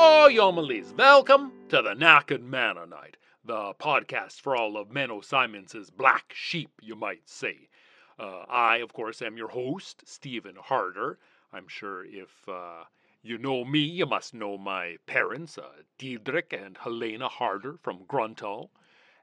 [0.00, 6.32] Oh, Yomelis, welcome to the Naked Mennonite, the podcast for all of Menno Simons's black
[6.32, 7.68] sheep, you might say.
[8.16, 11.18] Uh, I, of course, am your host, Stephen Harder.
[11.52, 12.84] I'm sure if uh,
[13.22, 18.68] you know me, you must know my parents, uh, Diedrich and Helena Harder from Grunthal.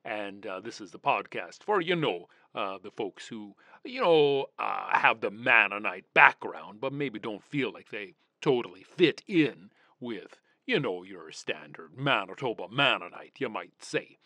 [0.04, 4.48] And uh, this is the podcast for, you know, uh, the folks who, you know,
[4.60, 9.70] uh, have the Mennonite background, but maybe don't feel like they totally fit in
[10.02, 14.18] with you know, your standard Manitoba Mennonite, you might say.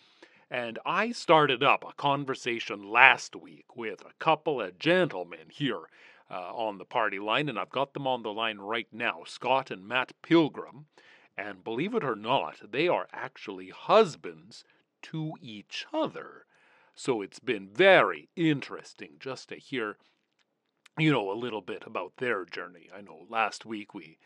[0.50, 5.82] And I started up a conversation last week with a couple of gentlemen here
[6.32, 9.70] uh, on the party line, and I've got them on the line right now Scott
[9.70, 10.86] and Mat Pilgrim.
[11.38, 14.64] And believe it or not, they are actually husbands
[15.04, 16.46] to each other.
[16.96, 19.98] So it's been very interesting just to hear,
[20.98, 22.90] you know, a little bit about their journey.
[22.96, 24.18] I know last week we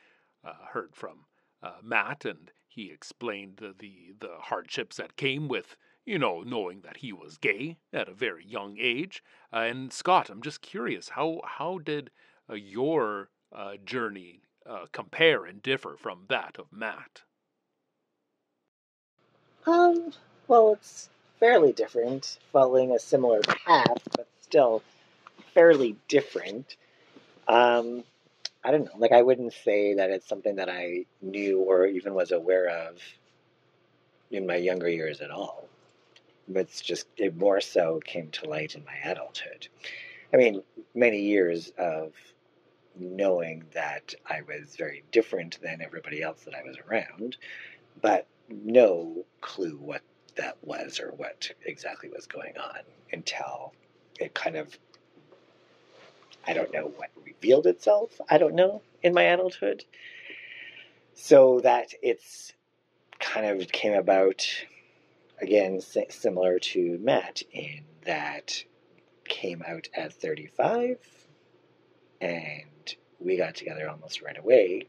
[0.44, 1.26] uh, heard from
[1.64, 6.82] uh, Mat, and he explained the, the, the hardships that came with you know knowing
[6.82, 9.24] that he was gay at a very young age.
[9.52, 12.12] Uh, and Scott, I'm just curious how how did
[12.50, 17.22] uh, your uh, journey uh, compare and differ from that of Mat?
[19.66, 20.12] Um,
[20.48, 24.84] well, it's fairly different, following a similar path, but still
[25.54, 26.76] fairly different.
[27.48, 28.04] Um,
[28.64, 28.92] I don't know.
[28.98, 32.98] Like, I wouldn't say that it's something that I knew or even was aware of
[34.32, 35.68] in my younger years at all.
[36.54, 39.68] It's just, it more so came to light in my adulthood.
[40.34, 40.64] I mean,
[40.96, 42.14] many years of
[42.98, 47.38] knowing that I was very different than everybody else that I was around,
[48.02, 50.02] but no clue what
[50.36, 52.80] that was or what exactly was going on
[53.12, 53.74] until
[54.20, 54.78] it kind of
[56.46, 59.86] I don't know what revealed itself, I don't know, in my adulthood.
[61.14, 62.54] So that it's
[63.20, 64.46] kind of came about,
[65.42, 68.64] again, similar to Mat, in that
[69.26, 70.98] came out at 35
[72.20, 74.88] and we got together almost right away,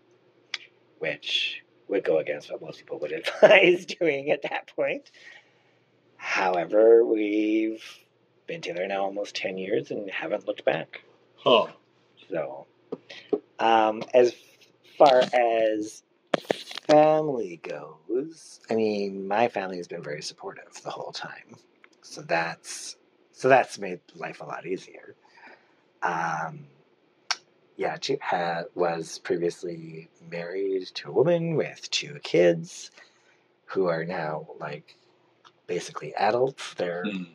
[0.98, 3.12] which would go against what most people would
[3.43, 5.10] advise doing at that point.
[6.16, 7.84] However, we've
[8.47, 11.03] been together now almost 10 years and haven't looked back.
[11.44, 11.66] Huh.
[12.31, 12.66] So,
[13.59, 14.34] um, as
[14.97, 16.03] far as
[16.87, 21.56] family goes, I mean, my family has been very supportive the whole time.
[22.00, 22.97] So that's
[23.32, 25.16] so that's made life a lot easier.
[26.03, 26.66] Um,
[27.76, 32.91] yeah, she had, was previously married to a woman with two kids
[33.66, 34.97] who are now like
[35.66, 36.72] basically adults.
[36.75, 37.26] They're mm.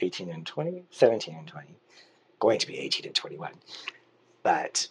[0.00, 1.76] 18 and 20, 17 and 20
[2.38, 3.52] going to be 18 and 21.
[4.42, 4.88] But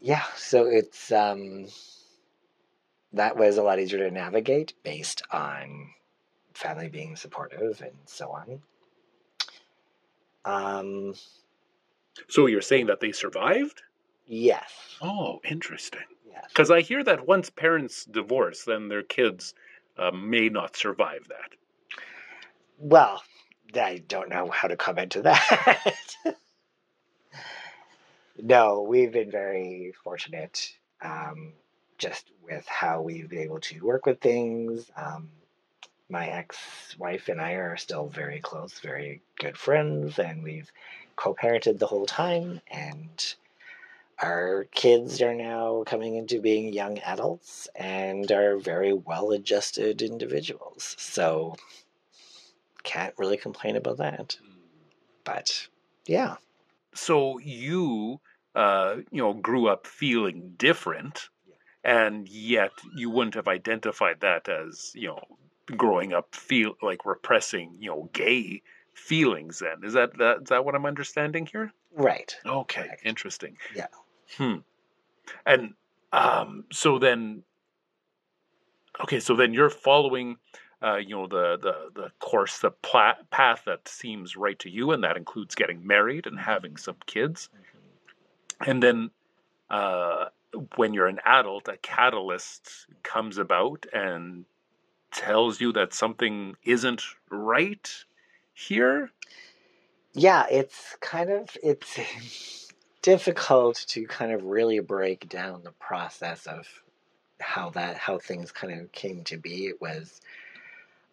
[0.00, 1.66] yeah, so it's um,
[3.12, 5.90] that was a lot easier to navigate based on
[6.54, 8.62] family being supportive and so on.
[10.44, 11.14] Um,
[12.28, 13.82] so you're saying that they survived?
[14.26, 14.70] Yes.
[15.02, 16.00] Oh, interesting.
[16.28, 16.44] Yes.
[16.48, 19.54] Because I hear that once parents divorce, then their kids
[19.98, 21.56] uh, may not survive that.
[22.78, 23.22] Well,
[23.76, 25.94] I don't know how to comment to that.
[28.42, 30.72] no, we've been very fortunate
[31.02, 31.52] um,
[31.98, 34.90] just with how we've been able to work with things.
[34.96, 35.28] Um,
[36.08, 40.70] my ex wife and I are still very close, very good friends, and we've
[41.16, 42.60] co parented the whole time.
[42.70, 43.34] And
[44.20, 50.94] our kids are now coming into being young adults and are very well adjusted individuals.
[50.98, 51.56] So
[52.82, 54.38] can't really complain about that.
[55.24, 55.68] But
[56.06, 56.36] yeah.
[56.94, 58.20] So you,
[58.54, 61.28] uh, you know, grew up feeling different,
[61.84, 65.22] and yet you wouldn't have identified that as, you know,
[65.76, 68.62] growing up feel like repressing, you know, gay
[68.94, 69.60] feelings.
[69.60, 71.72] Then is that that is that what I'm understanding here?
[71.94, 72.36] Right.
[72.44, 72.82] Okay.
[72.82, 73.02] Correct.
[73.04, 73.56] Interesting.
[73.74, 73.86] Yeah.
[74.36, 74.56] Hmm.
[75.46, 75.74] And
[76.12, 77.42] um, so then,
[79.02, 80.36] okay, so then you're following
[80.82, 84.92] uh, you know the the the course the pla- path that seems right to you
[84.92, 87.48] and that includes getting married and having some kids.
[87.54, 88.70] Mm-hmm.
[88.70, 89.10] and then
[89.70, 90.26] uh,
[90.76, 94.44] when you're an adult a catalyst comes about and
[95.12, 98.04] tells you that something isn't right
[98.54, 99.10] here.
[100.12, 102.72] Yeah it's kind of it's
[103.02, 106.66] difficult to kind of really break down the process of
[107.40, 109.66] how that how things kind of came to be.
[109.66, 110.20] It was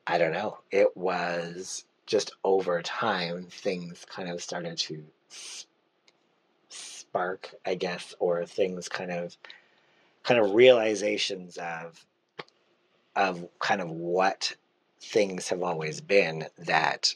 [0.08, 0.60] I don't know.
[0.72, 5.04] It was just over time, things kind of started to
[6.70, 9.36] spark, I guess, or things kind of
[10.24, 12.06] kind of realizations of
[13.16, 14.56] of kind of what
[15.02, 17.14] things have always been that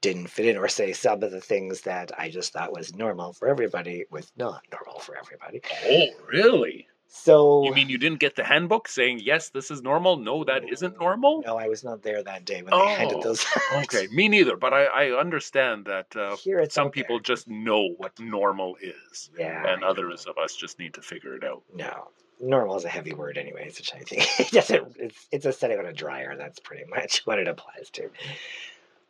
[0.00, 3.32] didn't fit in, or say some of the things that I just thought was normal
[3.32, 5.62] for everybody was not normal for everybody.
[5.86, 6.88] Oh, really?
[7.14, 10.16] So You mean you didn't get the handbook saying yes, this is normal?
[10.16, 11.42] No, that isn't normal.
[11.44, 13.44] No, I was not there that day when they handed Oh, those.
[13.72, 13.82] out.
[13.84, 14.56] Okay, me neither.
[14.56, 16.90] But I, I understand that uh, Here some there.
[16.92, 19.62] people just know what normal is, Yeah.
[19.74, 21.62] and others of us just need to figure it out.
[21.74, 22.08] No,
[22.40, 23.76] normal is a heavy word, anyways.
[23.78, 24.96] Which I think it doesn't.
[24.98, 26.34] It's it's a setting on a dryer.
[26.34, 28.08] That's pretty much what it applies to.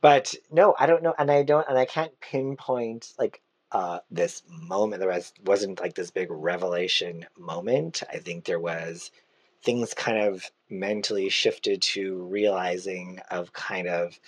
[0.01, 3.41] But no, I don't know, and I don't, and I can't pinpoint like
[3.73, 5.01] uh, this moment.
[5.01, 8.03] There was wasn't like this big revelation moment.
[8.13, 9.11] I think there was
[9.63, 14.19] things kind of mentally shifted to realizing of kind of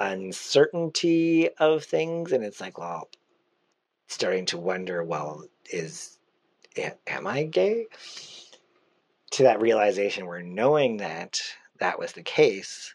[0.00, 3.08] uncertainty of things, and it's like, well,
[4.06, 6.18] starting to wonder, well, is
[7.06, 7.86] am I gay?
[9.32, 11.40] To that realization where knowing that
[11.80, 12.94] that was the case,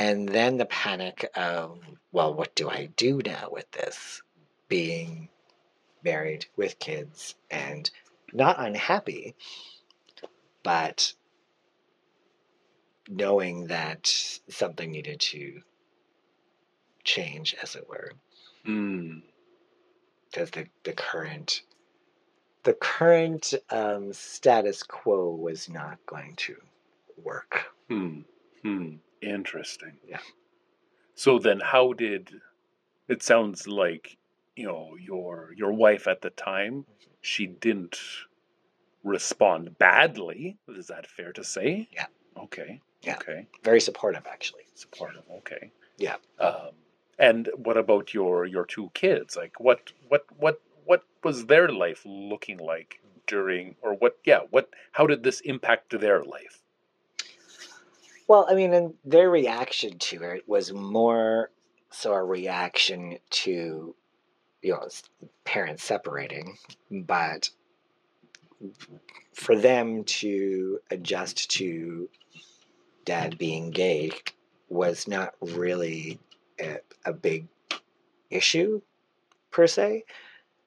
[0.00, 1.78] and then the panic of,
[2.10, 4.22] well, what do I do now with this?
[4.66, 5.28] Being
[6.02, 7.90] married with kids and
[8.32, 9.36] not unhappy,
[10.62, 11.12] but
[13.08, 14.06] knowing that
[14.48, 15.60] something needed to
[17.04, 18.12] change, as it were
[20.30, 21.62] because the, the current
[22.62, 26.56] the current um, status quo was not going to
[27.22, 27.66] work.
[27.88, 28.20] Hmm.
[28.62, 28.96] Hmm.
[29.22, 29.98] Interesting.
[30.06, 30.20] Yeah.
[31.14, 32.30] So then, how did?
[33.08, 34.16] It sounds like
[34.56, 36.86] you know your your wife at the time.
[37.20, 37.98] She didn't
[39.04, 40.58] respond badly.
[40.68, 41.88] Is that fair to say?
[41.92, 42.06] Yeah.
[42.36, 42.80] Okay.
[43.02, 43.16] Yeah.
[43.16, 43.46] Okay.
[43.64, 44.64] Very supportive, actually.
[44.74, 45.22] Supportive.
[45.38, 45.70] Okay.
[45.98, 46.16] Yeah.
[46.38, 46.70] Um,
[47.18, 49.36] and what about your your two kids?
[49.36, 54.18] Like, what what what what was their life looking like during, or what?
[54.24, 54.40] Yeah.
[54.50, 54.70] What?
[54.92, 56.62] How did this impact their life?
[58.30, 61.50] Well, I mean, and their reaction to it was more
[61.90, 63.96] so a reaction to,
[64.62, 64.86] you know,
[65.42, 66.56] parents separating,
[66.92, 67.50] but
[69.32, 72.08] for them to adjust to
[73.04, 74.12] dad being gay
[74.68, 76.20] was not really
[76.60, 77.48] a, a big
[78.30, 78.80] issue
[79.50, 80.04] per se.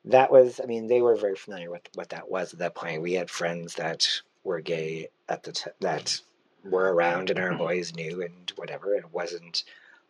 [0.04, 3.01] That was, I mean, they were very familiar with what that was at that point.
[3.01, 4.06] We had friends that
[4.44, 6.19] were gay at the t- that
[6.63, 8.95] were around and our boys knew and whatever.
[8.95, 9.63] It wasn't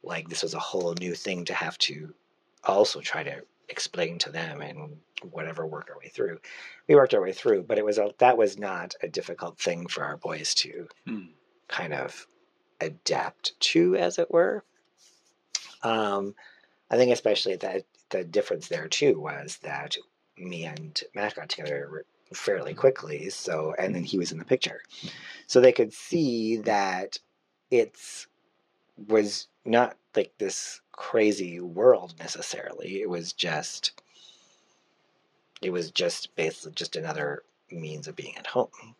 [0.03, 2.13] like this was a whole new thing to have to
[2.63, 4.97] also try to explain to them and
[5.31, 6.39] whatever work our way through.
[6.88, 9.88] We worked our way through, but it was a, that was not a difficult thing
[9.88, 11.25] for our boys to Hmm.
[11.67, 12.27] kind of
[12.81, 14.63] adapt to, as it were.
[15.81, 16.35] Um,
[16.89, 19.97] I think especially that the difference there too was that
[20.38, 23.30] me and Mat got together fairly quickly.
[23.30, 24.81] So, and then he was in the picture,
[25.47, 27.18] so they could see that
[27.71, 28.27] it's
[29.07, 33.01] was not like this crazy world necessarily.
[33.01, 34.00] It was just,
[35.62, 38.95] it was just basically just another means of being at home,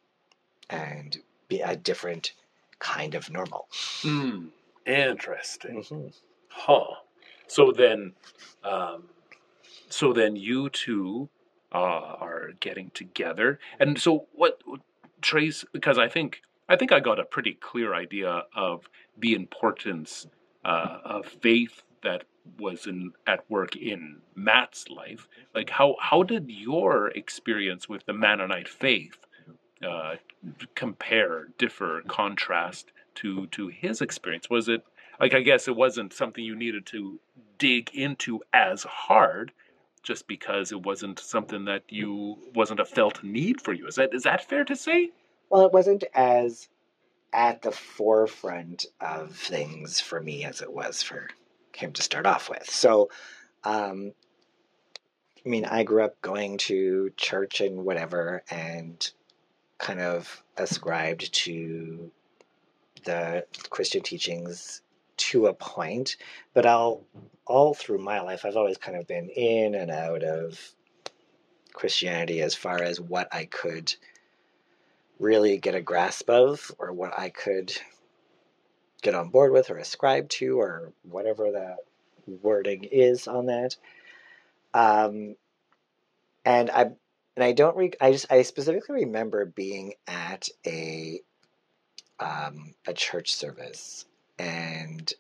[0.70, 2.34] and be a different
[2.80, 3.68] kind of normal.
[4.02, 4.48] Hmm.
[4.86, 5.84] Interesting.
[5.84, 6.14] Mhm.
[6.50, 6.96] Huh.
[7.48, 8.14] So then,
[8.64, 9.10] um,
[9.90, 11.30] so then you two
[11.74, 14.62] uh, are getting together, and so what,
[15.22, 15.66] Trace?
[15.72, 18.88] Because I think I think I got a pretty clear idea of
[19.18, 20.28] the importance
[20.64, 22.24] uh, of faith that
[22.60, 25.28] was in at work in Mat's life.
[25.56, 29.18] Like how how did your experience with the Mennonite faith
[29.86, 30.16] uh,
[30.76, 34.50] compare, differ, contrast to to his experience?
[34.50, 34.84] Was it
[35.20, 37.20] like I guess it wasn't something you needed to
[37.58, 39.52] dig into as hard,
[40.04, 43.88] just because it wasn't something that you wasn't a felt need for you.
[43.88, 45.12] Is that is that fair to say?
[45.50, 46.68] Well, it wasn't as
[47.32, 51.30] at the forefront of things for me as it was for
[51.76, 52.70] him to start off with.
[52.70, 53.10] So,
[53.64, 54.14] um,
[55.46, 59.10] I mean, I grew up going to church and whatever, and
[59.80, 62.12] kind of ascribed to
[63.04, 64.82] the Christian teachings
[65.18, 66.18] to a point,
[66.54, 67.06] but all
[67.46, 70.60] all through my life, I've always kind of been in and out of
[71.74, 73.94] Christianity as far as what I could
[75.20, 77.74] really get a grasp of or what I could
[79.02, 81.76] get on board with or ascribe to or whatever the
[82.42, 83.76] wording is on that.
[84.74, 85.36] Um,
[86.46, 86.82] and I
[87.36, 91.22] and I don't re- I just I specifically remember being at a
[92.20, 94.06] um, a church service
[94.40, 95.14] and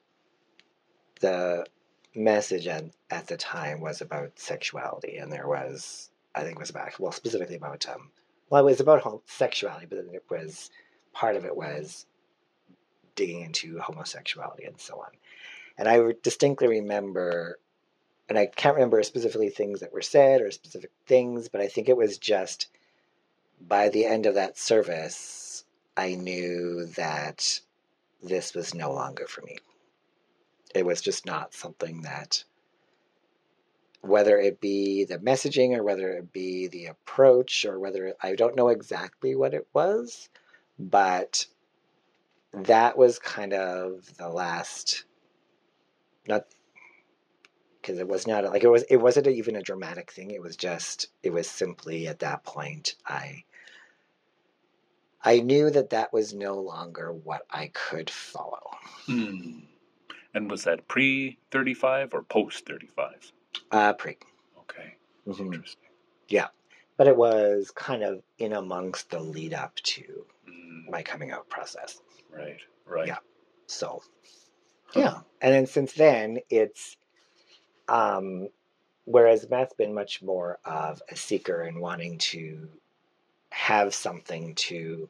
[1.21, 1.65] the
[2.15, 6.69] message at, at the time was about sexuality and there was I think it was
[6.69, 8.09] about well specifically about um
[8.49, 10.69] well it was about sexuality, but then it was
[11.13, 12.05] part of it was
[13.15, 15.11] digging into homosexuality and so on.
[15.77, 17.59] And I distinctly remember,
[18.29, 21.89] and I can't remember specifically things that were said or specific things, but I think
[21.89, 22.67] it was just
[23.67, 25.63] by the end of that service,
[25.95, 27.59] I knew that
[28.23, 29.57] this was no longer for me.
[30.73, 32.43] It was just not something that,
[34.01, 38.55] whether it be the messaging or whether it be the approach or whether I don't
[38.55, 40.29] know exactly what it was,
[40.79, 41.45] but
[42.53, 45.05] that was kind of the last
[46.27, 46.45] not
[47.81, 50.55] because it was not like it was it wasn't even a dramatic thing it was
[50.55, 53.43] just it was simply at that point i
[55.23, 58.69] i knew that that was no longer what i could follow
[59.05, 59.59] Hmm.
[60.35, 63.31] And was that pre 35 or post 35?
[63.71, 64.17] uh pre
[64.61, 64.95] Okay.
[65.27, 65.39] Mhm.
[65.53, 65.89] Interesting.
[66.29, 66.47] Yeah.
[66.97, 71.47] But it was kind of in amongst the lead up to Mm, my coming out
[71.49, 72.59] process right.
[72.85, 73.07] Right.
[73.07, 73.19] Yeah.
[73.67, 74.01] so
[74.87, 74.99] Huh.
[74.99, 76.97] yeah and then since then it's
[77.87, 78.49] um
[79.05, 82.69] whereas matt's been much more of a seeker and wanting to
[83.53, 85.09] have something to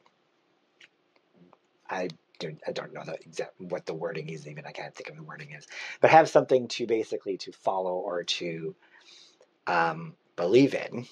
[1.90, 2.08] i
[2.40, 5.16] don't, I don't know the exact what the wording is even i can't think of
[5.16, 5.68] the wording is
[6.02, 8.76] but have something to basically to follow or to
[9.68, 11.08] um, believe in.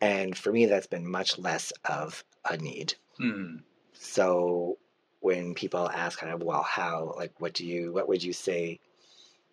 [0.00, 2.94] And for me that's been much less of a need.
[3.18, 3.56] Hmm.
[3.92, 4.78] so
[5.20, 8.78] when people ask kind of well how like what do you what would you say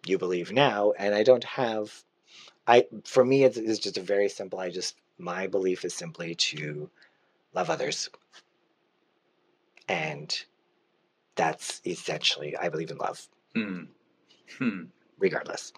[0.06, 0.92] you believe now?
[0.92, 2.04] And i don't have
[2.68, 6.36] i for me it's, it's just a very simple i just my belief is simply
[6.36, 6.90] to
[7.54, 8.10] love others
[9.88, 10.44] and
[11.36, 13.84] that's essentially i believe in love Hmm.
[14.58, 14.84] Hmm.
[15.18, 15.72] regardless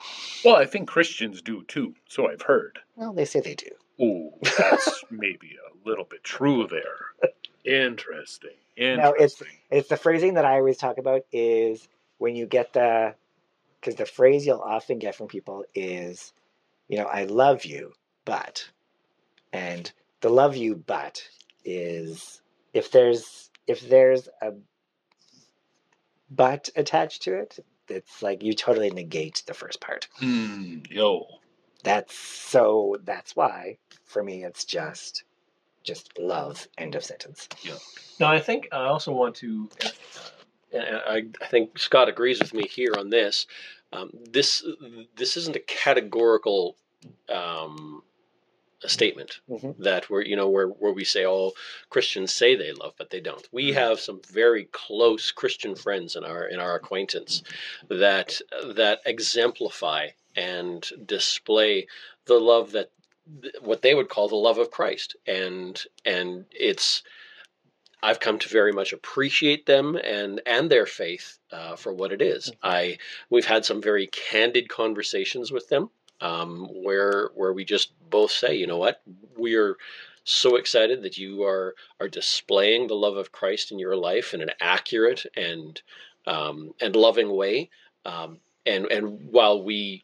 [0.43, 2.79] Well, I think Christians do too, so I've heard.
[2.95, 3.69] well they say they do
[4.03, 7.31] Ooh, that's maybe a little bit true there.
[7.65, 8.51] Interesting.
[8.75, 8.97] Interesting.
[9.03, 9.41] No, it's-
[9.71, 11.87] it's the phrasing that i always talk about is
[12.19, 13.13] when you get the
[13.79, 16.33] because the phrase you'll often get from people is
[16.87, 17.93] you know i love you
[18.25, 18.69] but
[19.53, 21.21] and the love you but
[21.65, 22.41] is
[22.73, 24.51] if there's if there's a
[26.29, 30.79] but attached to it it's like you totally negate the first part Hmm.
[30.89, 31.25] Yo.
[31.83, 35.23] that's so that's why for me it's just
[35.83, 37.77] just love end of sentence Yeah.
[38.19, 39.69] Now, I think I also want to,
[40.73, 43.45] uh, I, I think Scott agrees with me here on this.
[43.93, 44.65] Um, this
[45.15, 46.75] this isn't a categorical
[47.29, 48.01] um,
[48.83, 49.75] a statement Mhm.
[49.79, 51.53] that we're you know where where we say oh
[51.89, 53.47] Christians say they love but they don't.
[53.51, 57.43] We have some very close Christian friends in our in our acquaintance
[57.89, 58.39] that
[58.75, 61.87] that exemplify and display
[62.25, 62.91] the love that
[63.61, 67.03] what they would call the love of Christ and and it's
[68.03, 72.21] I've come to very much appreciate them and and their faith uh, for what it
[72.21, 72.51] is.
[72.61, 75.89] I we've had some very candid conversations with them
[76.21, 79.01] um, where where we just both say, you know what,
[79.35, 79.77] we're
[80.23, 84.41] so excited that you are are displaying the love of Christ in your life in
[84.41, 85.81] an accurate and
[86.25, 87.69] um, and loving way.
[88.05, 90.03] Um, and and while we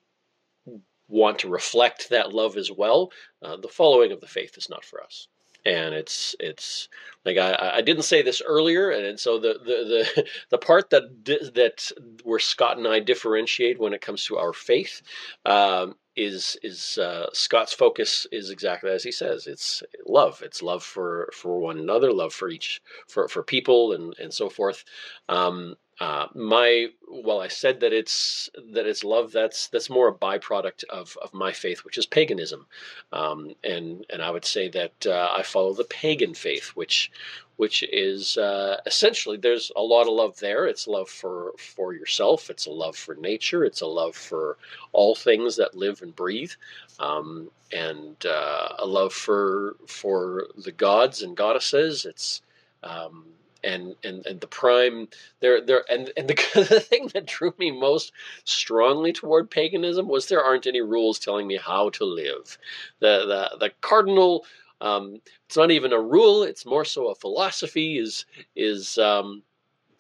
[1.10, 4.86] want to reflect that love as well, uh, the following of the faith is not
[4.86, 5.28] for us
[5.66, 6.90] and it's it's
[7.26, 11.26] like I, I didn't say this earlier, and so the the the, the part that
[11.26, 11.92] that
[12.24, 15.02] where Scott and I differentiate when it comes to our faith
[15.46, 19.48] um, is is uh, Scott's focus is exactly as he says.
[19.48, 20.42] It's love.
[20.44, 24.50] It's love for for one another, love for each for for people, and and so
[24.50, 24.84] forth.
[25.30, 29.32] Um, uh, my well, I said that it's that it's love.
[29.32, 32.66] That's that's more a byproduct of of my faith, which is paganism
[33.14, 37.12] um, and and I would say that uh, I follow the pagan faith, which
[37.58, 40.68] which is uh, essentially there's a lot of love there.
[40.68, 42.50] It's love for for yourself.
[42.50, 43.66] It's a love for nature.
[43.66, 44.58] It's a love for
[44.94, 46.52] all things that live and breathe,
[47.00, 52.06] um, and uh, a love for for the gods and goddesses.
[52.06, 52.42] It's
[52.84, 53.26] um,
[53.64, 55.08] and, and and the prime
[55.40, 56.36] there there and and the,
[56.70, 58.12] the thing that drew me most
[58.44, 62.58] strongly toward paganism was there aren't any rules telling me how to live
[63.00, 64.46] the the, the cardinal
[64.82, 69.42] um, it's not even a rule it's more so a philosophy is is um,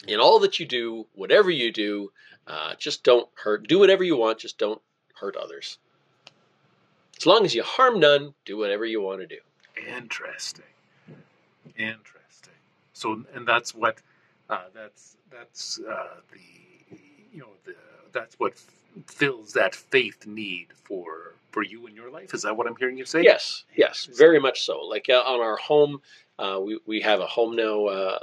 [0.07, 2.11] in all that you do whatever you do
[2.47, 4.81] uh, just don't hurt do whatever you want just don't
[5.15, 5.77] hurt others
[7.17, 9.37] as long as you harm none do whatever you want to do
[9.75, 10.65] Interesting.
[11.77, 12.21] Interesting.
[12.93, 13.97] So, and that's what
[14.49, 16.97] uh, that's that's uh, the
[17.31, 17.75] you know the
[18.11, 18.53] that's what
[19.07, 22.33] fills that faith need for for you in your life.
[22.33, 23.23] Is that what I'm hearing you say?
[23.23, 24.79] Yes, yes, very much so.
[24.81, 26.01] Like uh, on our home,
[26.39, 28.17] uh, we we have a home now, uh,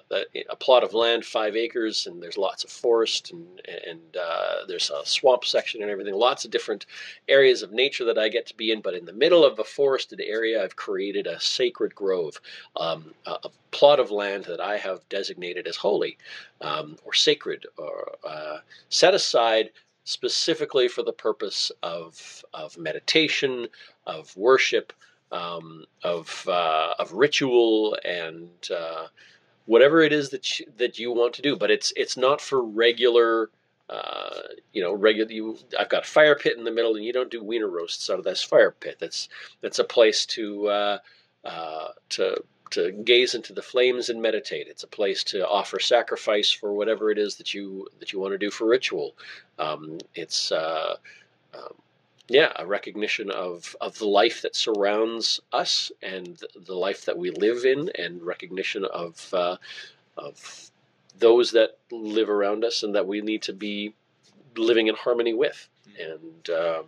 [0.49, 3.47] a plot of land, five acres, and there's lots of forest and
[3.89, 6.15] and uh, there's a swamp section and everything.
[6.15, 6.87] Lots of different
[7.29, 8.81] areas of nature that I get to be in.
[8.81, 12.41] But in the middle of a forested area, I've created a sacred grove,
[12.77, 16.19] um, a, a, plot of land that I have designated as holy
[16.61, 19.71] um, or sacred or uh, set aside
[20.03, 23.69] specifically for the purpose of of meditation,
[24.07, 24.93] of worship,
[25.33, 29.07] um, of uh, of ritual, and uh,
[29.67, 31.57] whatever it is that you, that you want to do.
[31.57, 33.51] But it's it's not for regular.
[33.89, 35.33] Uh, you know, regular.
[35.33, 38.09] You, I've got a fire pit in the middle, and you don't do wiener roasts
[38.09, 38.99] out of this fire pit.
[39.01, 39.29] That's
[39.63, 40.99] that's a place to uh,
[41.45, 42.37] uh, to
[42.71, 44.69] to gaze into the flames and meditate.
[44.69, 48.33] It's a place to offer sacrifice for whatever it is that you that you want
[48.33, 49.15] to do for ritual.
[49.59, 50.97] Um, it's uh,
[51.55, 51.75] um,
[52.31, 57.31] yeah, a recognition of of the life that surrounds us and the life that we
[57.33, 59.57] live in, and recognition of uh,
[60.17, 60.71] of
[61.19, 63.95] those that live around us and that we need to be
[64.57, 65.69] living in harmony with.
[65.89, 66.13] Mm-hmm.
[66.13, 66.83] And uh,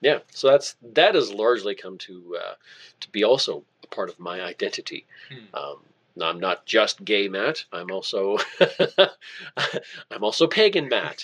[0.00, 2.54] yeah, so that's that has largely come to uh,
[3.00, 5.04] to be also a part of my identity.
[5.28, 5.56] Hmm.
[5.56, 5.76] Um,
[6.22, 7.64] I'm not just gay Mat.
[7.72, 8.38] I'm also
[10.10, 11.22] I'm also pagan Mat.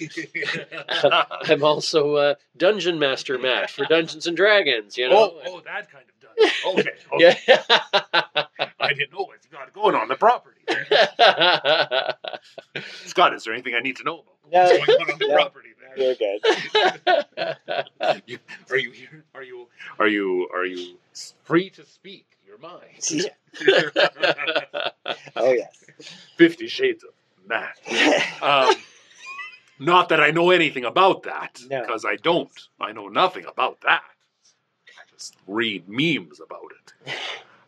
[1.49, 4.97] I'm also uh, dungeon master Mat for Dungeons and Dragons.
[4.97, 5.33] You know.
[5.35, 6.23] Oh, oh that kind of dungeon.
[6.67, 6.91] Okay.
[7.12, 7.38] okay.
[7.47, 7.62] Yeah.
[8.79, 10.61] I didn't know what's got going on the property.
[13.07, 14.35] Scott, is there anything I need to know about?
[14.53, 15.69] No, what's going on on the property?
[15.97, 16.41] You're good.
[18.26, 18.38] you,
[18.71, 19.25] are you here?
[19.35, 20.99] Are you are you are you
[21.45, 22.83] free to speak your mind?
[23.59, 23.91] Yeah.
[25.37, 25.83] oh yes.
[26.37, 27.11] Fifty Shades of
[27.49, 27.79] Mat.
[28.43, 28.75] Um,
[29.79, 32.11] not that I know anything about that, because no.
[32.11, 32.51] I don't.
[32.79, 34.03] I know nothing about that.
[34.89, 37.13] I just read memes about it.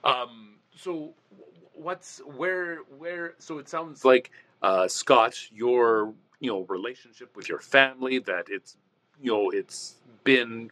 [0.04, 1.12] Um, so,
[1.74, 3.34] what's where where?
[3.38, 4.30] So it sounds like
[4.62, 8.76] uh, Scott, your you know relationship with your family that it's
[9.20, 10.70] you know it's been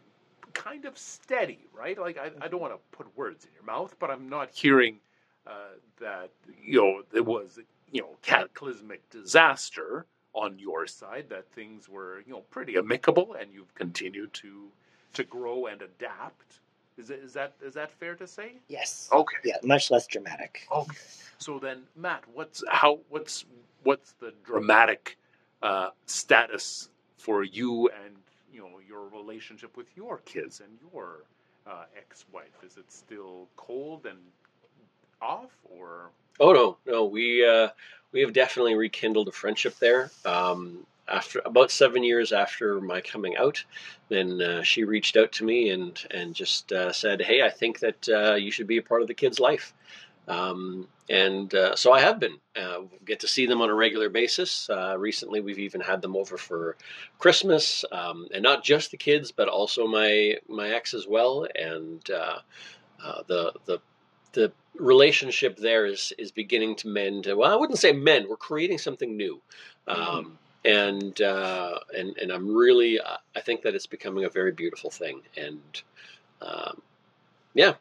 [0.56, 1.98] kind of steady right?
[1.98, 4.96] Like i, I don't want to put words in your mouth but i'm not hearing
[5.46, 6.30] uh, that
[6.64, 7.58] you know it was
[7.92, 13.52] you know cataclysmic disaster on your side that things were you know pretty amicable and
[13.52, 14.68] you've continued to
[15.14, 16.60] to grow and adapt.
[16.98, 18.52] Is, it, is that is that fair to say?
[18.68, 19.08] Yes.
[19.12, 19.36] Okay.
[19.44, 20.66] Yeah much less dramatic.
[20.70, 20.96] Okay.
[21.38, 23.44] So then matt what's how what's
[23.82, 25.16] what's the dramatic
[25.62, 28.16] uh, status for you and
[28.52, 31.24] you know your relationship with your kids and your
[31.66, 32.62] uh, ex-wife?
[32.64, 34.18] Is it still cold and
[35.20, 36.10] off, or?
[36.38, 37.04] Oh no, no.
[37.04, 37.68] We uh,
[38.12, 40.10] we have definitely rekindled a friendship there.
[40.24, 43.64] Um, after about seven years after my coming out,
[44.08, 47.80] then uh, she reached out to me and and just uh, said, "Hey, I think
[47.80, 49.72] that uh, you should be a part of the kid's life."
[50.28, 52.38] Um, and uh, so I have been.
[52.56, 54.68] Uh, get to see them on a regular basis.
[54.68, 56.76] Uh, recently, we've even had them over for
[57.18, 61.46] Christmas, um, and not just the kids, but also my my ex as well.
[61.54, 62.38] And uh,
[63.04, 63.80] uh, the the
[64.32, 67.26] the relationship there is is beginning to mend.
[67.32, 68.26] Well, I wouldn't say mend.
[68.28, 69.40] We're creating something new.
[69.86, 70.30] Um, mm-hmm.
[70.64, 75.22] and uh, and and I'm really I think that it's becoming a very beautiful thing.
[75.36, 75.82] And
[76.42, 76.82] um,
[77.54, 77.74] yeah,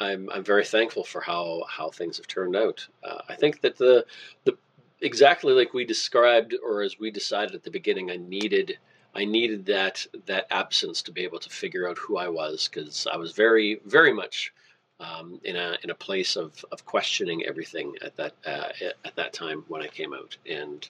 [0.00, 2.86] I'm I'm very thankful for how how things have turned out.
[3.04, 4.06] Uh, I think that the
[4.44, 4.56] the
[5.00, 8.78] exactly like we described or as we decided at the beginning, I needed
[9.14, 13.06] I needed that that absence to be able to figure out who I was because
[13.12, 14.52] I was very very much
[15.00, 18.68] um, in a in a place of, of questioning everything at that uh,
[19.04, 20.88] at that time when I came out and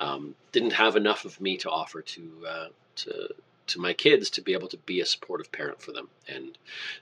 [0.00, 3.28] um, didn't have enough of me to offer to uh, to
[3.68, 6.08] to my kids to be able to be a supportive parent for them.
[6.28, 6.56] And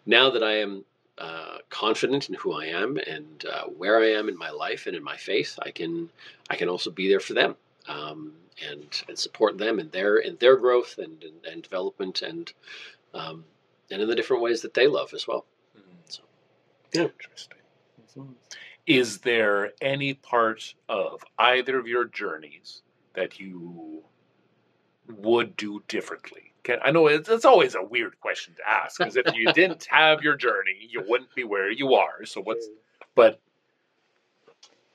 [0.06, 0.84] now that I am
[1.18, 4.96] uh, confident in who I am and uh, where I am in my life and
[4.96, 6.10] in my faith, I can
[6.50, 7.56] I can also be there for them
[7.88, 8.32] um,
[8.68, 12.52] and and support them in their in their growth and and, and development and
[13.12, 13.44] um,
[13.90, 15.44] and in the different ways that they love as well.
[15.76, 15.90] Mm-hmm.
[16.08, 16.22] So,
[16.92, 17.02] yeah.
[17.02, 17.58] Interesting.
[18.86, 22.82] Is there any part of either of your journeys
[23.14, 24.02] that you
[25.08, 26.53] would do differently?
[26.64, 29.86] Can, I know it's, it's always a weird question to ask because if you didn't
[29.90, 32.24] have your journey, you wouldn't be where you are.
[32.24, 32.66] So what's,
[33.14, 33.40] but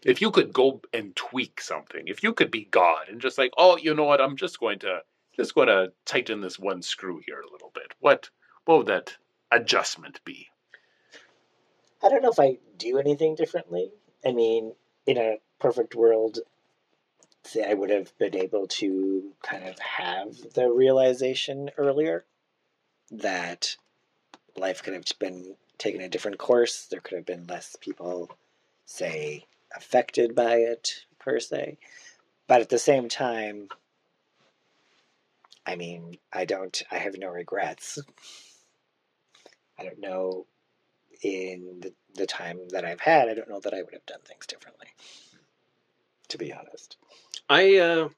[0.03, 3.51] if you could go and tweak something, if you could be God and just like,
[3.57, 5.01] oh, you know what, I'm just going to
[5.35, 7.93] just going to tighten this one screw here a little bit.
[7.99, 8.29] What
[8.65, 9.15] what would that
[9.51, 10.47] adjustment be?
[12.03, 13.91] I don't know if I do anything differently.
[14.25, 14.73] I mean,
[15.05, 16.39] in a perfect world,
[17.67, 22.25] I would have been able to kind of have the realization earlier
[23.11, 23.75] that
[24.55, 26.85] life could have been taken a different course.
[26.85, 28.29] There could have been less people,
[28.85, 31.77] say, affected by it per se.
[32.47, 33.69] But at the same time,
[35.65, 37.99] I mean, I don't, I have no regrets.
[39.77, 40.45] I don't know
[41.21, 44.21] in the, the time that I've had, I don't know that I would have done
[44.25, 44.87] things differently,
[46.29, 46.97] to be honest.
[47.49, 48.09] I, uh,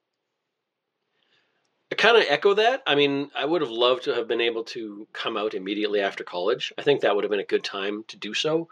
[1.92, 2.84] I kind of echo that.
[2.88, 6.24] I mean, I would have loved to have been able to come out immediately after
[6.24, 6.72] college.
[6.78, 8.70] I think that would have been a good time to do so.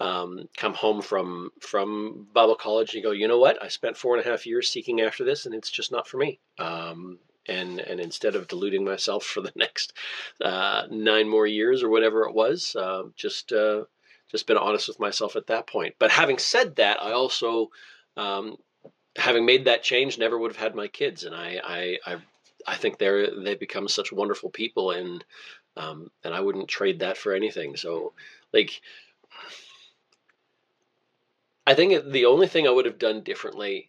[0.00, 3.62] Um, come home from from Bible college and go, you know what?
[3.62, 6.16] I spent four and a half years seeking after this, and it's just not for
[6.16, 6.40] me.
[6.58, 9.92] Um, and and instead of deluding myself for the next
[10.40, 13.84] uh, nine more years or whatever it was, uh, just uh,
[14.30, 15.94] just been honest with myself at that point.
[15.98, 17.70] But having said that, I also
[18.16, 18.56] um,
[19.16, 22.16] having made that change, never would have had my kids, and I I, I
[22.66, 25.24] I think they're they become such wonderful people, and
[25.76, 27.76] um, and I wouldn't trade that for anything.
[27.76, 28.12] So,
[28.52, 28.80] like,
[31.66, 33.88] I think the only thing I would have done differently,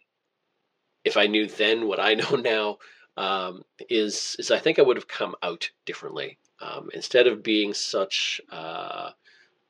[1.04, 2.78] if I knew then what I know now,
[3.16, 7.74] um, is is I think I would have come out differently um, instead of being
[7.74, 9.10] such uh,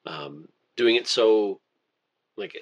[0.06, 1.60] um, doing it so
[2.36, 2.56] like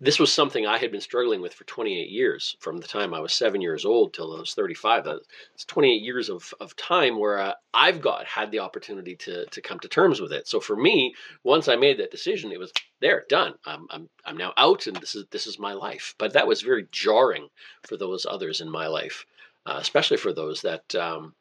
[0.00, 3.20] this was something I had been struggling with for 28 years, from the time I
[3.20, 5.06] was seven years old till I was 35.
[5.54, 9.60] It's 28 years of, of time where uh, I've got had the opportunity to to
[9.60, 10.48] come to terms with it.
[10.48, 13.54] So for me, once I made that decision, it was there, done.
[13.66, 16.14] I'm I'm I'm now out, and this is this is my life.
[16.18, 17.48] But that was very jarring
[17.86, 19.26] for those others in my life,
[19.66, 20.94] uh, especially for those that.
[20.94, 21.34] Um,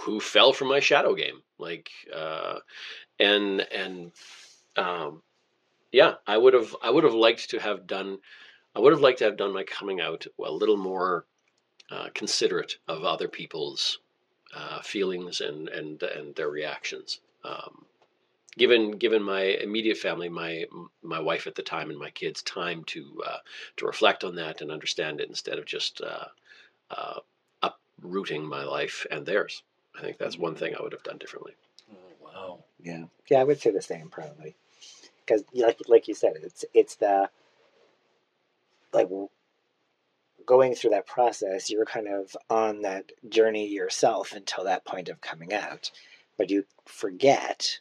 [0.00, 2.58] who fell from my shadow game like uh,
[3.20, 4.10] and and
[4.76, 5.22] um,
[5.94, 8.18] yeah, I would have I would have liked to have done
[8.74, 11.24] I would have liked to have done my coming out a little more
[11.88, 14.00] uh, considerate of other people's
[14.56, 17.20] uh, feelings and and and their reactions.
[17.44, 17.86] Um,
[18.58, 20.64] given given my immediate family, my
[21.02, 23.38] my wife at the time and my kids, time to uh,
[23.76, 26.26] to reflect on that and understand it instead of just uh,
[26.90, 27.20] uh,
[27.62, 29.62] uprooting my life and theirs.
[29.96, 31.52] I think that's one thing I would have done differently.
[31.92, 32.64] Oh, wow.
[32.82, 33.04] Yeah.
[33.30, 34.56] Yeah, I would say the same probably
[35.26, 37.28] because like like you said, it's it's the
[38.92, 39.08] like
[40.46, 41.70] going through that process.
[41.70, 45.90] You're kind of on that journey yourself until that point of coming out,
[46.36, 47.78] but you forget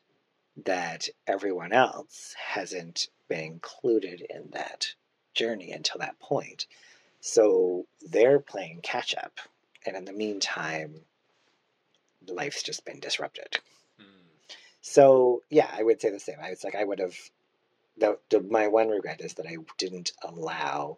[0.66, 4.94] that everyone else hasn't been included in that
[5.34, 6.68] journey until that point.
[7.22, 9.40] So they're playing catch up,
[9.86, 11.02] and in the meantime,
[12.28, 13.60] life's just been disrupted.
[14.84, 16.36] So yeah, I would say the same.
[16.44, 17.16] I was like, I would have.
[17.98, 20.98] The, the my one regret is that I didn't allow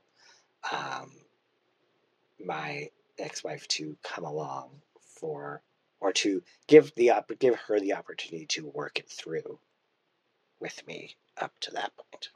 [0.72, 1.12] um,
[2.44, 5.62] my ex-wife to come along for
[6.00, 9.60] or to give the give her the opportunity to work it through
[10.60, 12.30] with me up to that point.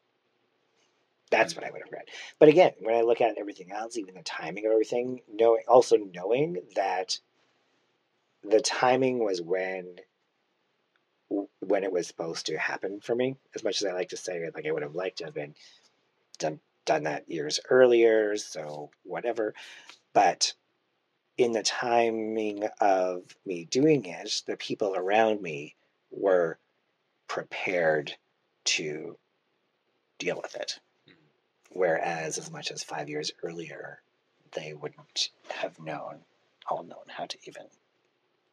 [1.32, 2.10] That's what I would have read.
[2.38, 5.98] But again, when I look at everything else, even the timing of everything, knowing also
[5.98, 7.20] knowing that
[8.44, 9.96] the timing was when
[11.60, 13.36] when it was supposed to happen for me.
[13.56, 15.56] As much as I like to say, like I would have liked to have been
[16.38, 19.54] done done that years earlier, so whatever.
[20.14, 20.54] But
[21.38, 25.76] in the timing of me doing it, the people around me
[26.12, 26.58] were
[27.28, 28.16] prepared
[28.66, 29.18] to
[30.18, 30.80] deal with it.
[31.08, 31.80] Mm-hmm.
[31.80, 34.02] Whereas, as much as five years earlier,
[34.54, 36.20] they wouldn't have known,
[36.68, 37.68] all known how to even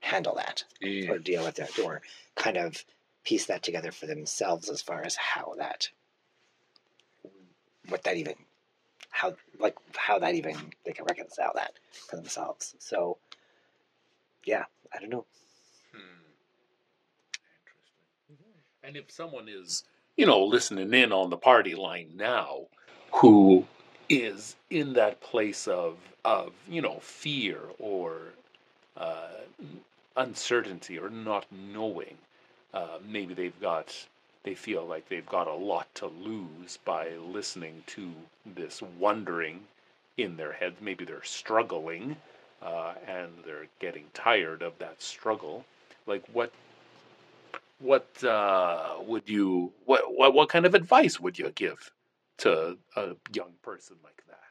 [0.07, 1.11] handle that yeah.
[1.11, 2.01] or deal with that or
[2.37, 2.85] kind of
[3.25, 5.89] piece that together for themselves as far as how that
[7.89, 8.35] what that even
[9.11, 11.73] how like how that even they can reconcile that
[12.09, 13.19] for themselves so
[14.45, 14.65] yeah
[14.95, 15.25] i don't know
[15.93, 15.99] hmm.
[18.31, 19.83] interesting and if someone is
[20.17, 22.61] you know listening in on the party line now
[23.11, 23.65] who
[24.09, 28.21] is in that place of of you know fear or
[28.97, 29.29] uh,
[30.17, 32.17] uncertainty or not knowing.
[32.75, 33.95] Uh, maybe they've got,
[34.45, 38.11] they feel like they've got a lot to lose by listening to
[38.45, 39.61] this wondering
[40.17, 40.77] in their heads.
[40.81, 42.17] Maybe they're struggling
[42.63, 45.65] uh, and they're getting tired of that struggle.
[46.07, 46.53] Like what?
[47.79, 49.73] What uh, would you?
[49.85, 51.93] What, what what kind of advice would you give
[52.39, 54.46] to a young person like that?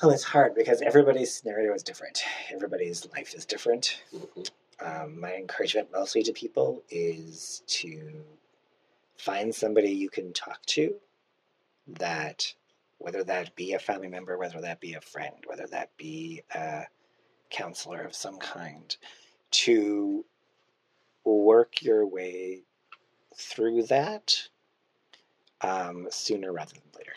[0.00, 2.22] Well, it's hard because everybody's scenario is different.
[2.52, 4.00] Everybody's life is different.
[4.14, 4.42] Mm-hmm.
[4.80, 8.24] Um, my encouragement mostly to people is to
[9.16, 10.94] find somebody you can talk to
[11.88, 12.54] that,
[12.98, 16.84] whether that be a family member, whether that be a friend, whether that be a
[17.50, 18.96] counselor of some kind,
[19.50, 20.24] to
[21.24, 22.62] work your way
[23.36, 24.36] through that
[25.62, 27.14] um, sooner rather than later.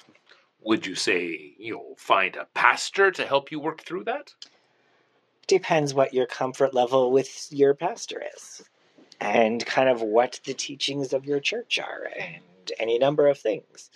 [0.61, 4.33] Would you say, you'll find a pastor to help you work through that?
[5.47, 8.63] Depends what your comfort level with your pastor is
[9.19, 13.89] and kind of what the teachings of your church are and any number of things.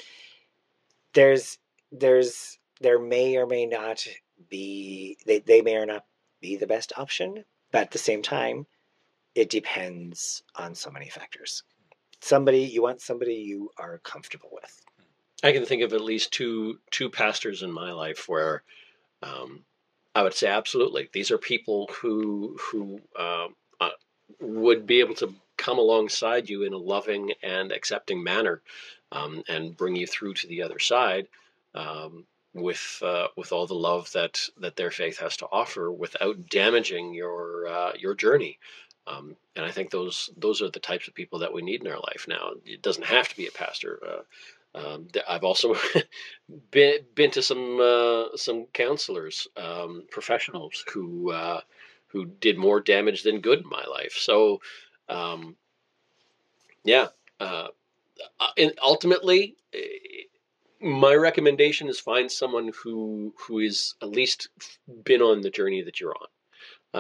[1.13, 1.57] There's
[1.91, 4.05] there's there may or may not
[4.49, 6.05] be they, they may or not
[6.41, 8.65] be the best option, but at the same time,
[9.33, 11.63] it depends on so many factors.
[12.21, 14.81] Somebody you want somebody you are comfortable with.
[15.45, 18.63] I can think of at least two two pastors in my life where
[19.21, 19.63] um,
[20.15, 23.89] I would say absolutely these are people who who uh, uh,
[24.41, 28.63] would be able to come alongside you in a loving and accepting manner
[29.11, 31.27] um, and bring you through to the other side
[31.75, 36.49] um, with uh, with all the love that that their faith has to offer without
[36.49, 38.57] damaging your uh, your journey.
[39.05, 41.87] Um, and I think those those are the types of people that we need in
[41.91, 42.53] our life now.
[42.65, 43.99] It doesn't have to be a pastor.
[44.03, 44.21] Uh,
[44.75, 45.75] um, I've also
[46.71, 51.61] been been to some uh, some counselors, um, professionals who uh,
[52.07, 54.13] who did more damage than good in my life.
[54.13, 54.61] So,
[55.07, 55.55] um,
[56.83, 57.07] yeah,
[57.39, 57.67] uh,
[58.39, 59.55] uh and ultimately,
[60.81, 64.49] my recommendation is find someone who who is at least
[65.03, 66.27] been on the journey that you're on.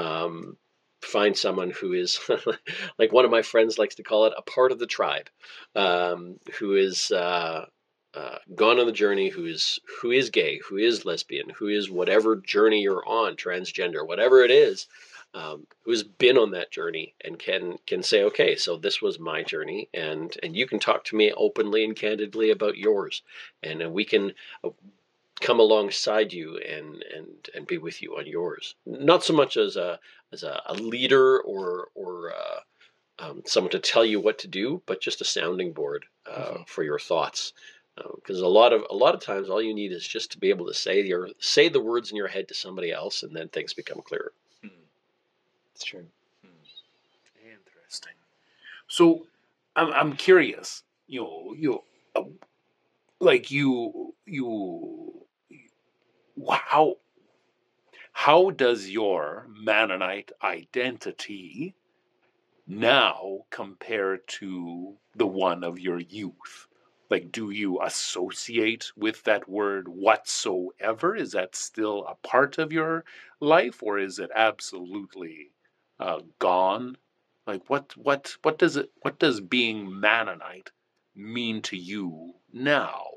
[0.01, 0.57] Um,
[1.05, 2.19] find someone who is
[2.97, 5.29] like one of my friends likes to call it a part of the tribe,
[5.75, 7.65] um, who is uh,
[8.13, 11.89] uh, gone on the journey, who is who is gay, who is lesbian, who is
[11.89, 14.87] whatever journey you're on, transgender, whatever it is,
[15.33, 19.43] um, who's been on that journey and can can say, okay, so this was my
[19.43, 23.21] journey, and and you can talk to me openly and candidly about yours,
[23.61, 24.33] and, and we can
[25.41, 28.75] come alongside you and and and be with you on yours.
[28.85, 29.99] Not so much as a
[30.31, 32.59] as a, a leader or or uh,
[33.19, 36.63] um, someone to tell you what to do, but just a sounding board uh, mm-hmm.
[36.67, 37.53] for your thoughts.
[38.15, 40.37] Because uh, a lot of a lot of times, all you need is just to
[40.37, 43.35] be able to say your say the words in your head to somebody else, and
[43.35, 44.33] then things become clearer.
[45.73, 46.05] It's true.
[46.41, 47.51] Hmm.
[47.51, 48.13] Interesting.
[48.87, 49.27] So,
[49.75, 50.83] I'm I'm curious.
[51.07, 51.83] You know, you
[52.15, 52.23] uh,
[53.19, 55.24] like you you
[56.49, 56.97] how
[58.13, 61.75] how does your Mennonite identity
[62.67, 66.67] now compare to the one of your youth?
[67.09, 71.15] Like, do you associate with that word whatsoever?
[71.15, 73.05] Is that still a part of your
[73.39, 75.51] life, or is it absolutely
[75.99, 76.97] uh, gone?
[77.47, 80.71] Like what what what does it what does being Mennonite
[81.15, 83.14] mean to you now?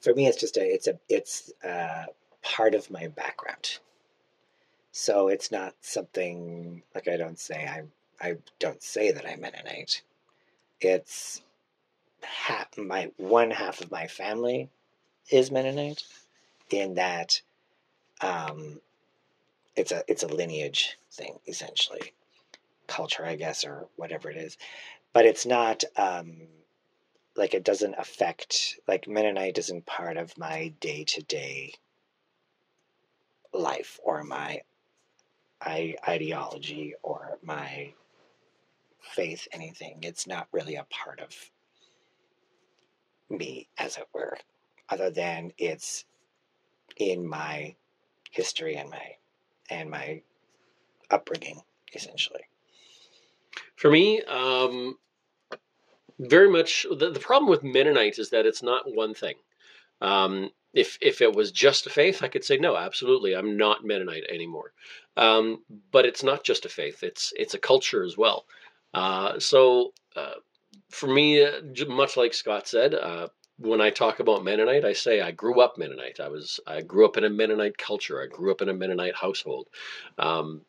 [0.00, 2.06] For me, it's just a it's a it's a
[2.42, 3.78] part of my background.
[4.92, 7.82] So it's not something like I don't say I
[8.26, 10.02] I don't say that I'm Mennonite.
[10.80, 11.42] It's
[12.22, 14.68] half my one half of my family
[15.30, 16.02] is Mennonite,
[16.70, 17.40] in that
[18.20, 18.80] um,
[19.76, 22.12] it's a it's a lineage thing essentially,
[22.86, 24.56] culture I guess or whatever it is,
[25.12, 26.36] but it's not um,
[27.36, 31.74] like it doesn't affect like Mennonite isn't part of my day to day
[33.52, 34.62] life or my
[35.60, 37.92] I, ideology or my
[39.00, 39.98] faith anything.
[40.02, 41.34] It's not really a part of
[43.28, 44.38] me, as it were,
[44.88, 46.04] other than it's
[46.96, 47.74] in my
[48.30, 49.16] history and my
[49.68, 50.22] and my
[51.10, 51.60] upbringing,
[51.94, 52.42] essentially.
[53.76, 54.98] For me, um,
[56.20, 59.36] very much the, the problem with Mennonites is that it's not one thing.
[60.00, 63.84] Um, if if it was just a faith, I could say no, absolutely, I'm not
[63.84, 64.72] Mennonite anymore.
[65.16, 68.44] Um, but it's not just a faith; it's it's a culture as well.
[68.94, 70.34] Uh, so uh,
[70.90, 73.28] for me, uh, much like Scott said, uh,
[73.58, 76.20] when I talk about Mennonite, I say I grew up Mennonite.
[76.20, 78.22] I was I grew up in a Mennonite culture.
[78.22, 79.68] I grew up in a Mennonite household.
[80.18, 80.62] Um,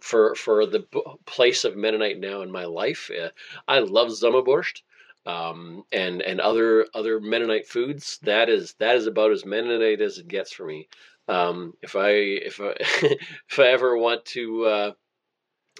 [0.00, 0.86] for for the
[1.26, 3.30] place of Mennonite now in my life, uh,
[3.68, 4.82] I love Zummerborscht.
[5.26, 8.18] Um, and and other other Mennonite foods.
[8.22, 10.88] That is that is about as Mennonite as it gets for me.
[11.28, 14.92] Um, if I if I if I ever want to uh,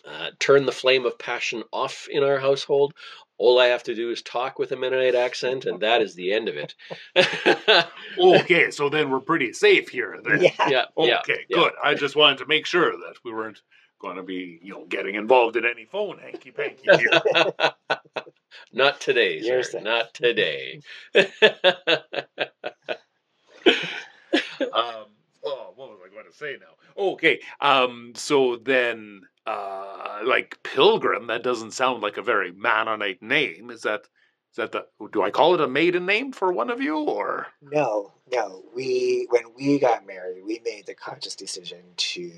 [0.06, 2.94] uh, turn the flame of passion off in our household,
[3.38, 6.32] all I have to do is talk with a Mennonite accent, and that is the
[6.32, 6.74] end of it.
[8.18, 10.18] okay, so then we're pretty safe here.
[10.22, 10.42] Then.
[10.42, 10.68] Yeah.
[10.68, 10.84] yeah.
[10.96, 11.08] Okay,
[11.48, 11.72] yeah, good.
[11.74, 11.90] Yeah.
[11.90, 13.60] I just wanted to make sure that we weren't
[14.04, 17.52] going to be, you know, getting involved in any phone hanky panky here.
[18.72, 19.80] Not today, sir.
[19.80, 20.80] Not today.
[21.14, 21.24] um,
[25.44, 27.02] oh, what was I going to say now?
[27.02, 33.70] Okay, um, so then uh, like Pilgrim, that doesn't sound like a very Mennonite name.
[33.70, 34.02] Is that
[34.50, 37.48] is that the do I call it a maiden name for one of you or
[37.60, 38.62] No, no.
[38.74, 42.32] We when we got married, we made the conscious decision to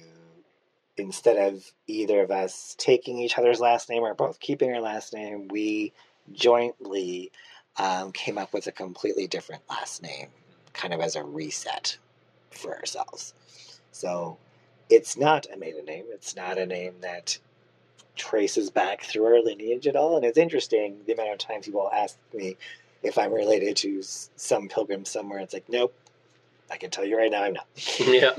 [0.97, 5.13] instead of either of us taking each other's last name or both keeping our last
[5.13, 5.93] name, we
[6.33, 7.31] jointly
[7.77, 10.29] um, came up with a completely different last name,
[10.73, 11.99] kind of as a reset
[12.51, 13.35] for ourselves.
[13.93, 14.39] So
[14.91, 16.05] it's not a maiden name.
[16.11, 17.39] It's not a name that
[18.17, 20.17] traces back through our lineage at all.
[20.17, 22.57] And it's interesting the amount of times people ask me
[23.03, 25.41] if I'm related to some pilgrim somewhere.
[25.41, 25.95] It's like, nope.
[26.71, 27.67] I can tell you right now, I'm not.
[28.09, 28.31] yeah.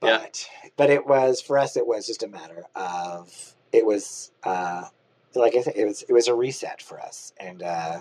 [0.00, 0.70] but yeah.
[0.76, 1.76] but it was for us.
[1.76, 4.84] It was just a matter of it was uh,
[5.34, 8.00] like I said, it was it was a reset for us, and uh,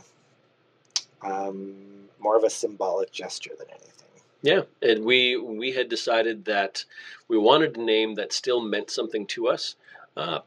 [1.21, 1.75] um,
[2.19, 4.16] more of a symbolic gesture than anything.
[4.41, 6.86] Yeah, and we we had decided that
[7.28, 9.76] we wanted a name that still meant something to us.
[10.15, 10.39] Uh,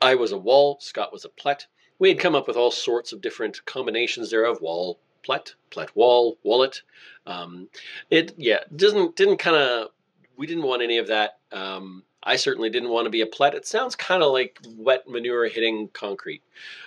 [0.00, 1.66] I was a wall, Scott was a Plett.
[1.98, 6.38] We had come up with all sorts of different combinations thereof: wall, Plett, Plett, wall,
[6.42, 6.82] wallet.
[7.26, 7.68] Um,
[8.10, 9.88] it yeah doesn't didn't kind of
[10.36, 11.38] we didn't want any of that.
[11.52, 13.54] Um, I certainly didn't want to be a Plett.
[13.54, 16.42] It sounds kind of like wet manure hitting concrete.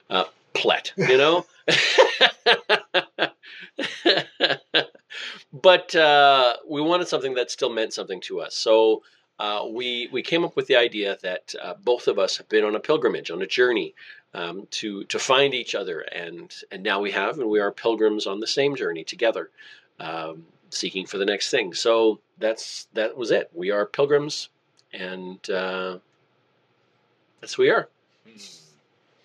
[0.10, 1.45] Uh, plet, you know.
[5.51, 8.55] but uh, we wanted something that still meant something to us.
[8.55, 9.03] So
[9.39, 12.65] uh, we we came up with the idea that uh, both of us have been
[12.65, 13.95] on a pilgrimage, on a journey
[14.33, 18.27] um, to to find each other, and and now we have, and we are pilgrims
[18.27, 19.49] on the same journey together,
[19.99, 21.73] um, seeking for the next thing.
[21.73, 23.49] So that's that was it.
[23.53, 24.49] We are pilgrims,
[24.93, 25.97] and uh,
[27.39, 27.88] that's who we are.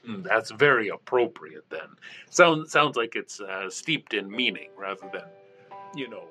[0.08, 1.64] Mm, that's very appropriate.
[1.70, 1.88] Then
[2.30, 5.24] sounds sounds like it's uh, steeped in meaning rather than,
[5.96, 6.24] you know,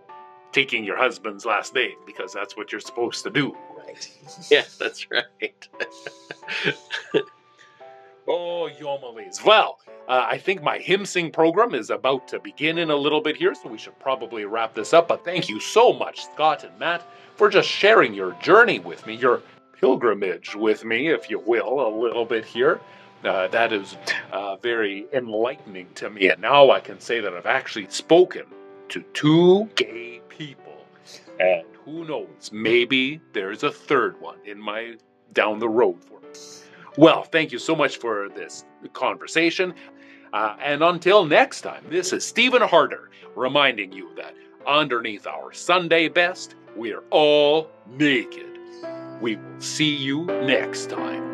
[0.51, 3.55] taking your husband's last name because that's what you're supposed to do.
[3.77, 4.09] Right.
[4.51, 5.67] yeah, that's right.
[8.27, 9.43] oh, Yomelis.
[9.43, 13.21] Well, uh, I think my hymn sing program is about to begin in a little
[13.21, 15.07] bit here, so we should probably wrap this up.
[15.07, 19.15] But thank you so much, Scott and Mat, for just sharing your journey with me,
[19.15, 19.41] your
[19.79, 22.79] pilgrimage with me, if you will, a little bit here.
[23.23, 23.95] Uh, that is
[24.33, 26.29] uh, very enlightening to me.
[26.29, 28.43] And now I can say that I've actually spoken
[28.93, 30.85] to two gay people.
[31.39, 34.97] And who knows, maybe there's a third one in my
[35.33, 36.27] down the road for me.
[36.95, 39.73] Well, thank you so much for this conversation.
[40.31, 44.35] Uh, and until next time, this is Stephen Harder reminding you that
[44.67, 48.59] underneath our Sunday best, we're all naked.
[49.21, 51.32] We will see you next time.